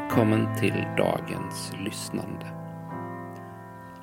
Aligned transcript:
Välkommen 0.00 0.56
till 0.60 0.84
dagens 0.96 1.72
lyssnande. 1.84 2.46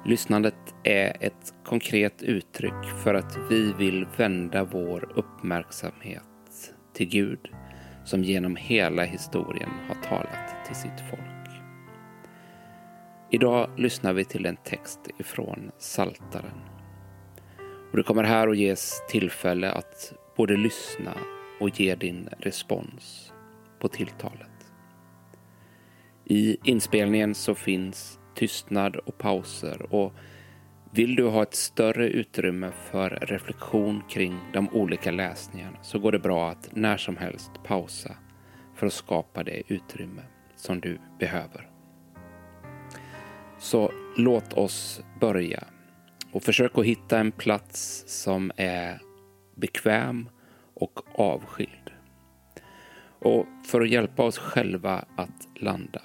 Lyssnandet 0.05 0.75
är 0.83 1.17
ett 1.19 1.53
konkret 1.63 2.23
uttryck 2.23 2.85
för 3.03 3.13
att 3.13 3.37
vi 3.49 3.73
vill 3.73 4.05
vända 4.17 4.63
vår 4.63 5.11
uppmärksamhet 5.15 6.73
till 6.93 7.09
Gud 7.09 7.39
som 8.05 8.23
genom 8.23 8.55
hela 8.55 9.03
historien 9.03 9.69
har 9.87 9.95
talat 9.95 10.65
till 10.65 10.75
sitt 10.75 10.99
folk. 11.09 11.61
Idag 13.31 13.69
lyssnar 13.77 14.13
vi 14.13 14.25
till 14.25 14.45
en 14.45 14.57
text 14.63 14.99
ifrån 15.17 15.71
Saltaren. 15.77 16.61
Och 17.91 17.97
Det 17.97 18.03
kommer 18.03 18.23
här 18.23 18.47
att 18.47 18.57
ges 18.57 19.03
tillfälle 19.09 19.71
att 19.71 20.13
både 20.37 20.57
lyssna 20.57 21.13
och 21.59 21.79
ge 21.79 21.95
din 21.95 22.29
respons 22.39 23.33
på 23.79 23.87
tilltalet. 23.87 24.52
I 26.25 26.57
inspelningen 26.63 27.35
så 27.35 27.55
finns 27.55 28.19
tystnad 28.35 28.95
och 28.95 29.17
pauser 29.17 29.93
och 29.93 30.13
vill 30.91 31.15
du 31.15 31.27
ha 31.27 31.43
ett 31.43 31.55
större 31.55 32.09
utrymme 32.09 32.71
för 32.91 33.09
reflektion 33.21 34.03
kring 34.09 34.39
de 34.53 34.69
olika 34.69 35.11
läsningarna 35.11 35.77
så 35.81 35.99
går 35.99 36.11
det 36.11 36.19
bra 36.19 36.49
att 36.49 36.69
när 36.71 36.97
som 36.97 37.17
helst 37.17 37.51
pausa 37.63 38.15
för 38.75 38.87
att 38.87 38.93
skapa 38.93 39.43
det 39.43 39.63
utrymme 39.67 40.21
som 40.55 40.79
du 40.79 40.99
behöver. 41.19 41.69
Så 43.59 43.91
låt 44.17 44.53
oss 44.53 45.01
börja 45.19 45.63
och 46.31 46.43
försök 46.43 46.77
att 46.77 46.85
hitta 46.85 47.19
en 47.19 47.31
plats 47.31 48.03
som 48.07 48.51
är 48.57 49.01
bekväm 49.55 50.29
och 50.73 51.19
avskild. 51.19 51.91
Och 53.19 53.45
för 53.65 53.81
att 53.81 53.89
hjälpa 53.89 54.23
oss 54.23 54.37
själva 54.37 55.05
att 55.15 55.47
landa, 55.55 56.01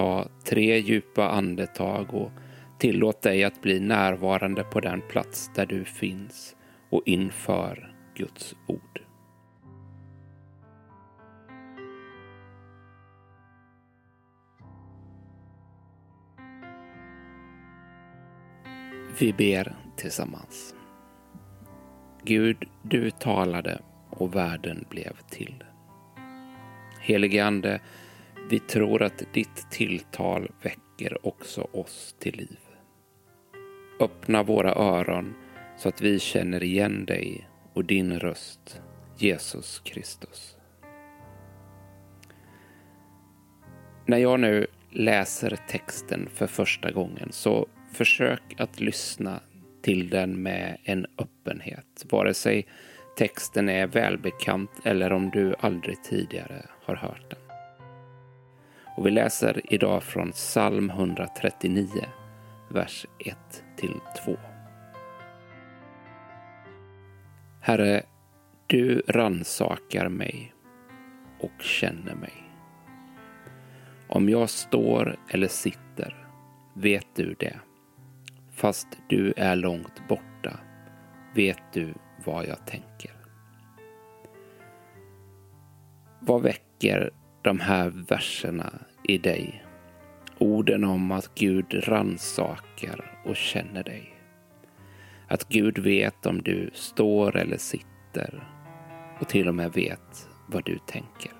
ta 0.00 0.28
tre 0.44 0.78
djupa 0.78 1.28
andetag 1.28 2.14
och 2.14 2.30
tillåt 2.78 3.22
dig 3.22 3.44
att 3.44 3.62
bli 3.62 3.80
närvarande 3.80 4.64
på 4.64 4.80
den 4.80 5.02
plats 5.08 5.50
där 5.54 5.66
du 5.66 5.84
finns 5.84 6.56
och 6.90 7.02
inför 7.06 7.94
Guds 8.14 8.56
ord. 8.66 9.00
Vi 19.18 19.32
ber 19.32 19.76
tillsammans. 19.96 20.74
Gud, 22.24 22.68
du 22.82 23.10
talade 23.10 23.80
och 24.10 24.34
världen 24.34 24.84
blev 24.90 25.12
till. 25.30 25.64
Helige 27.00 27.44
Ande, 27.44 27.80
vi 28.50 28.58
tror 28.58 29.02
att 29.02 29.22
ditt 29.32 29.70
tilltal 29.70 30.50
väcker 30.62 31.26
också 31.26 31.68
oss 31.72 32.16
till 32.18 32.36
liv. 32.36 32.58
Öppna 34.00 34.42
våra 34.42 34.74
öron 34.74 35.34
så 35.78 35.88
att 35.88 36.00
vi 36.00 36.18
känner 36.18 36.62
igen 36.62 37.04
dig 37.04 37.48
och 37.72 37.84
din 37.84 38.20
röst, 38.20 38.82
Jesus 39.18 39.80
Kristus. 39.84 40.56
När 44.06 44.18
jag 44.18 44.40
nu 44.40 44.66
läser 44.90 45.58
texten 45.68 46.28
för 46.34 46.46
första 46.46 46.90
gången 46.90 47.28
så 47.32 47.66
försök 47.92 48.42
att 48.58 48.80
lyssna 48.80 49.40
till 49.82 50.10
den 50.10 50.42
med 50.42 50.78
en 50.84 51.06
öppenhet, 51.18 52.06
vare 52.10 52.34
sig 52.34 52.66
texten 53.18 53.68
är 53.68 53.86
välbekant 53.86 54.70
eller 54.84 55.12
om 55.12 55.30
du 55.30 55.54
aldrig 55.60 56.04
tidigare 56.04 56.66
har 56.84 56.96
hört 56.96 57.30
den. 57.30 57.39
Och 59.00 59.06
vi 59.06 59.10
läser 59.10 59.60
idag 59.72 60.02
från 60.02 60.32
psalm 60.32 60.90
139, 60.90 61.88
vers 62.68 63.06
1-2. 63.78 64.36
Herre, 67.60 68.02
du 68.66 69.02
ransakar 69.08 70.08
mig 70.08 70.54
och 71.40 71.62
känner 71.62 72.14
mig. 72.14 72.50
Om 74.08 74.28
jag 74.28 74.50
står 74.50 75.16
eller 75.28 75.48
sitter 75.48 76.28
vet 76.74 77.06
du 77.14 77.34
det. 77.38 77.60
Fast 78.52 78.88
du 79.08 79.32
är 79.36 79.56
långt 79.56 80.08
borta 80.08 80.60
vet 81.34 81.72
du 81.72 81.94
vad 82.24 82.46
jag 82.46 82.66
tänker. 82.66 83.14
Vad 86.20 86.42
väcker 86.42 87.10
de 87.42 87.60
här 87.60 87.88
verserna 88.08 88.72
i 89.10 89.18
dig? 89.18 89.64
Orden 90.38 90.84
om 90.84 91.10
att 91.10 91.34
Gud 91.34 91.88
ransakar 91.88 93.20
och 93.24 93.36
känner 93.36 93.84
dig. 93.84 94.14
Att 95.28 95.48
Gud 95.48 95.78
vet 95.78 96.26
om 96.26 96.42
du 96.42 96.70
står 96.74 97.36
eller 97.36 97.56
sitter 97.56 98.48
och 99.20 99.28
till 99.28 99.48
och 99.48 99.54
med 99.54 99.72
vet 99.72 100.28
vad 100.46 100.64
du 100.64 100.78
tänker. 100.78 101.39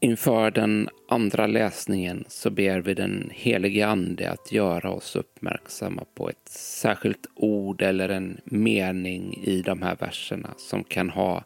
Inför 0.00 0.50
den 0.50 0.88
andra 1.08 1.46
läsningen 1.46 2.24
så 2.28 2.50
ber 2.50 2.80
vi 2.80 2.94
den 2.94 3.30
helige 3.34 3.86
Ande 3.86 4.30
att 4.30 4.52
göra 4.52 4.90
oss 4.90 5.16
uppmärksamma 5.16 6.04
på 6.14 6.28
ett 6.30 6.48
särskilt 6.48 7.26
ord 7.34 7.82
eller 7.82 8.08
en 8.08 8.40
mening 8.44 9.44
i 9.44 9.62
de 9.62 9.82
här 9.82 9.96
verserna 9.96 10.54
som 10.56 10.84
kan 10.84 11.10
ha 11.10 11.44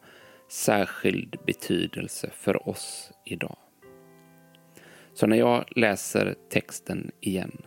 särskild 0.48 1.36
betydelse 1.46 2.30
för 2.34 2.68
oss 2.68 3.12
idag. 3.24 3.56
Så 5.14 5.26
när 5.26 5.36
jag 5.36 5.64
läser 5.76 6.34
texten 6.50 7.10
igen, 7.20 7.62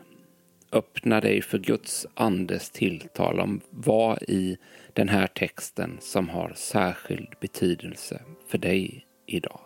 öppna 0.71 1.21
dig 1.21 1.41
för 1.41 1.59
Guds 1.59 2.07
andes 2.13 2.69
tilltal 2.69 3.39
om 3.39 3.61
vad 3.69 4.21
i 4.21 4.57
den 4.93 5.09
här 5.09 5.27
texten 5.27 5.97
som 6.01 6.29
har 6.29 6.53
särskild 6.55 7.33
betydelse 7.41 8.21
för 8.47 8.57
dig 8.57 9.05
idag. 9.27 9.62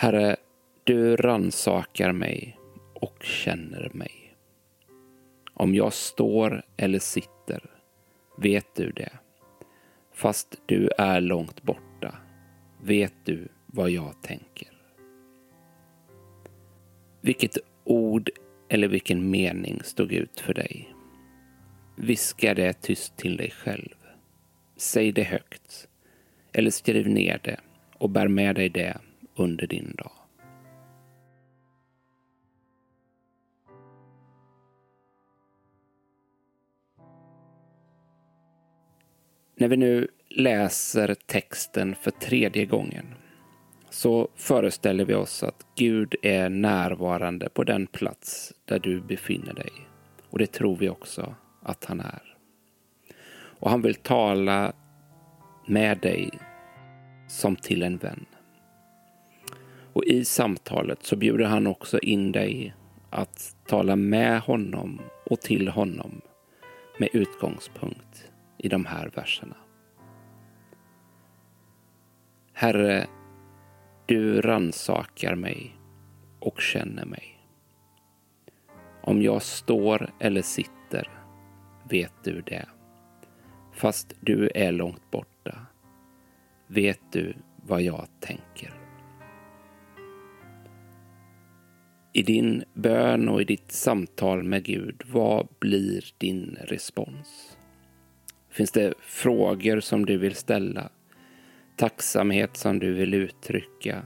Herre, 0.00 0.36
du 0.84 1.16
ransakar 1.16 2.12
mig 2.12 2.58
och 2.94 3.22
känner 3.22 3.90
mig. 3.92 4.36
Om 5.54 5.74
jag 5.74 5.92
står 5.92 6.62
eller 6.76 6.98
sitter 6.98 7.70
vet 8.38 8.74
du 8.74 8.90
det. 8.90 9.12
Fast 10.14 10.60
du 10.66 10.90
är 10.98 11.20
långt 11.20 11.62
borta 11.62 12.14
vet 12.82 13.12
du 13.24 13.48
vad 13.66 13.90
jag 13.90 14.22
tänker. 14.22 14.68
Vilket 17.20 17.58
ord 17.84 18.30
eller 18.68 18.88
vilken 18.88 19.30
mening 19.30 19.80
stod 19.82 20.12
ut 20.12 20.40
för 20.40 20.54
dig? 20.54 20.94
Viska 21.96 22.54
det 22.54 22.72
tyst 22.72 23.16
till 23.16 23.36
dig 23.36 23.50
själv. 23.50 23.96
Säg 24.76 25.12
det 25.12 25.24
högt. 25.24 25.88
Eller 26.52 26.70
skriv 26.70 27.08
ner 27.08 27.40
det 27.44 27.60
och 27.94 28.10
bär 28.10 28.28
med 28.28 28.54
dig 28.54 28.68
det 28.68 28.98
under 29.40 29.66
din 29.66 29.94
dag. 29.98 30.12
När 39.56 39.68
vi 39.68 39.76
nu 39.76 40.08
läser 40.28 41.14
texten 41.14 41.94
för 41.94 42.10
tredje 42.10 42.66
gången 42.66 43.06
så 43.90 44.28
föreställer 44.36 45.04
vi 45.04 45.14
oss 45.14 45.42
att 45.42 45.66
Gud 45.76 46.14
är 46.22 46.48
närvarande 46.48 47.48
på 47.48 47.64
den 47.64 47.86
plats 47.86 48.52
där 48.64 48.78
du 48.78 49.00
befinner 49.00 49.54
dig. 49.54 49.72
Och 50.30 50.38
det 50.38 50.52
tror 50.52 50.76
vi 50.76 50.88
också 50.88 51.34
att 51.62 51.84
han 51.84 52.00
är. 52.00 52.36
Och 53.60 53.70
han 53.70 53.82
vill 53.82 53.94
tala 53.94 54.72
med 55.66 55.98
dig 55.98 56.30
som 57.28 57.56
till 57.56 57.82
en 57.82 57.96
vän. 57.96 58.26
Och 60.00 60.06
i 60.06 60.24
samtalet 60.24 61.02
så 61.02 61.16
bjuder 61.16 61.44
han 61.44 61.66
också 61.66 61.98
in 61.98 62.32
dig 62.32 62.74
att 63.10 63.56
tala 63.66 63.96
med 63.96 64.40
honom 64.40 65.00
och 65.26 65.40
till 65.40 65.68
honom 65.68 66.20
med 66.98 67.08
utgångspunkt 67.12 68.30
i 68.58 68.68
de 68.68 68.86
här 68.86 69.10
verserna. 69.14 69.56
Herre, 72.52 73.06
du 74.06 74.40
ransakar 74.40 75.34
mig 75.34 75.76
och 76.38 76.60
känner 76.60 77.04
mig. 77.04 77.38
Om 79.02 79.22
jag 79.22 79.42
står 79.42 80.10
eller 80.20 80.42
sitter 80.42 81.08
vet 81.88 82.24
du 82.24 82.40
det. 82.40 82.68
Fast 83.72 84.14
du 84.20 84.50
är 84.54 84.72
långt 84.72 85.10
borta 85.10 85.66
vet 86.66 87.00
du 87.12 87.34
vad 87.56 87.82
jag 87.82 88.06
tänker. 88.20 88.79
I 92.12 92.22
din 92.22 92.64
bön 92.74 93.28
och 93.28 93.40
i 93.40 93.44
ditt 93.44 93.72
samtal 93.72 94.42
med 94.42 94.64
Gud, 94.64 95.02
vad 95.12 95.48
blir 95.58 96.04
din 96.18 96.58
respons? 96.60 97.56
Finns 98.50 98.72
det 98.72 98.94
frågor 99.00 99.80
som 99.80 100.06
du 100.06 100.18
vill 100.18 100.34
ställa? 100.34 100.90
Tacksamhet 101.76 102.56
som 102.56 102.78
du 102.78 102.94
vill 102.94 103.14
uttrycka? 103.14 104.02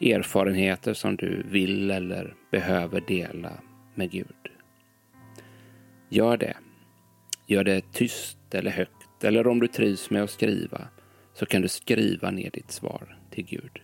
Erfarenheter 0.00 0.94
som 0.94 1.16
du 1.16 1.42
vill 1.50 1.90
eller 1.90 2.34
behöver 2.50 3.00
dela 3.00 3.52
med 3.94 4.10
Gud? 4.10 4.50
Gör 6.08 6.36
det. 6.36 6.56
Gör 7.46 7.64
det 7.64 7.92
tyst 7.92 8.54
eller 8.54 8.70
högt, 8.70 9.24
eller 9.24 9.46
om 9.46 9.60
du 9.60 9.68
trivs 9.68 10.10
med 10.10 10.22
att 10.22 10.30
skriva 10.30 10.88
så 11.34 11.46
kan 11.46 11.62
du 11.62 11.68
skriva 11.68 12.30
ner 12.30 12.50
ditt 12.50 12.70
svar 12.70 13.18
till 13.30 13.44
Gud. 13.44 13.80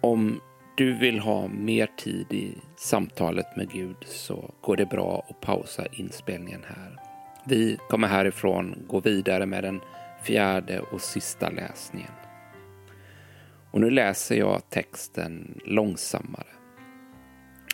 Om 0.00 0.40
du 0.76 0.92
vill 0.92 1.18
ha 1.18 1.48
mer 1.48 1.86
tid 1.96 2.26
i 2.30 2.54
samtalet 2.76 3.56
med 3.56 3.70
Gud 3.70 3.96
så 4.06 4.54
går 4.60 4.76
det 4.76 4.86
bra 4.86 5.26
att 5.28 5.40
pausa 5.40 5.86
inspelningen 5.86 6.64
här. 6.66 7.00
Vi 7.46 7.78
kommer 7.88 8.08
härifrån 8.08 8.84
gå 8.88 9.00
vidare 9.00 9.46
med 9.46 9.64
den 9.64 9.80
fjärde 10.22 10.80
och 10.80 11.00
sista 11.00 11.50
läsningen. 11.50 12.12
Och 13.70 13.80
nu 13.80 13.90
läser 13.90 14.36
jag 14.36 14.70
texten 14.70 15.60
långsammare 15.64 16.46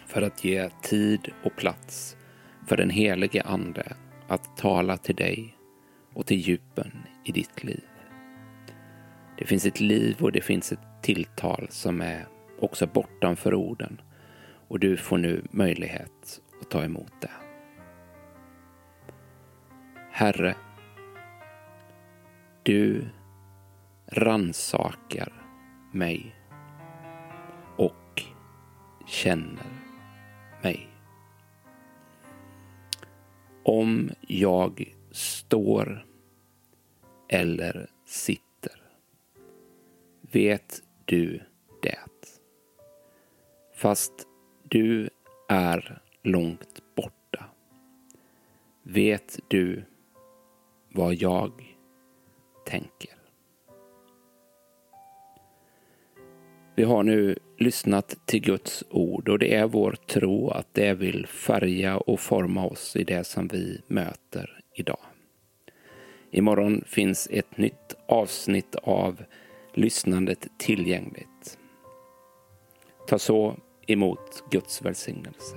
för 0.06 0.22
att 0.22 0.44
ge 0.44 0.70
tid 0.82 1.32
och 1.44 1.56
plats 1.56 2.16
för 2.66 2.76
den 2.76 2.90
helige 2.90 3.42
Ande 3.42 3.92
att 4.28 4.56
tala 4.56 4.96
till 4.96 5.16
dig 5.16 5.56
och 6.14 6.26
till 6.26 6.40
djupen 6.40 6.92
i 7.24 7.32
ditt 7.32 7.64
liv. 7.64 7.84
Det 9.38 9.44
finns 9.44 9.66
ett 9.66 9.80
liv 9.80 10.16
och 10.20 10.32
det 10.32 10.40
finns 10.40 10.72
ett 10.72 10.93
tilltal 11.04 11.66
som 11.70 12.00
är 12.00 12.26
också 12.60 12.86
bortanför 12.86 13.54
orden 13.54 14.00
och 14.68 14.80
du 14.80 14.96
får 14.96 15.18
nu 15.18 15.42
möjlighet 15.50 16.40
att 16.60 16.70
ta 16.70 16.84
emot 16.84 17.12
det. 17.20 17.30
Herre, 20.10 20.56
du 22.62 23.08
ransakar 24.06 25.32
mig 25.92 26.36
och 27.76 28.22
känner 29.06 29.66
mig. 30.62 30.88
Om 33.62 34.10
jag 34.20 34.94
står 35.10 36.06
eller 37.28 37.90
sitter 38.06 38.44
vet 40.32 40.82
du 41.04 41.40
det. 41.82 41.98
Fast 43.74 44.12
du 44.62 45.10
är 45.48 46.02
långt 46.22 46.94
borta 46.96 47.14
vet 48.84 49.38
du 49.48 49.84
vad 50.92 51.14
jag 51.14 51.52
tänker. 52.66 53.14
Vi 56.76 56.82
har 56.82 57.02
nu 57.02 57.38
lyssnat 57.58 58.16
till 58.26 58.40
Guds 58.40 58.84
ord 58.90 59.28
och 59.28 59.38
det 59.38 59.54
är 59.54 59.66
vår 59.66 59.92
tro 59.92 60.48
att 60.48 60.74
det 60.74 60.94
vill 60.94 61.26
färga 61.26 61.96
och 61.96 62.20
forma 62.20 62.66
oss 62.66 62.96
i 62.96 63.04
det 63.04 63.24
som 63.24 63.48
vi 63.48 63.80
möter 63.86 64.60
idag. 64.74 65.00
Imorgon 66.30 66.84
finns 66.86 67.28
ett 67.30 67.58
nytt 67.58 67.94
avsnitt 68.06 68.74
av 68.74 69.24
lyssnandet 69.76 70.46
tillgängligt. 70.58 71.58
Ta 73.06 73.18
så 73.18 73.56
emot 73.86 74.44
Guds 74.50 74.82
välsignelse. 74.82 75.56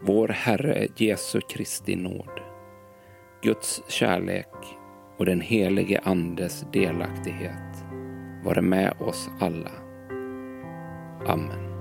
Vår 0.00 0.28
Herre 0.28 0.88
Jesu 0.96 1.40
Kristi 1.40 1.96
nåd, 1.96 2.40
Guds 3.42 3.82
kärlek 3.88 4.54
och 5.18 5.26
den 5.26 5.40
helige 5.40 6.00
Andes 6.04 6.64
delaktighet 6.72 7.84
vare 8.44 8.62
med 8.62 8.94
oss 9.00 9.28
alla. 9.40 9.72
Amen. 11.26 11.71